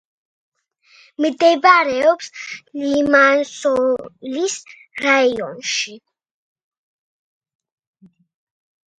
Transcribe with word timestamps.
მდებარეობს 1.23 2.29
ლიმასოლის 2.93 4.55
რაიონში. 5.07 5.93